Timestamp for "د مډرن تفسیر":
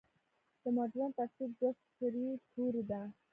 0.61-1.49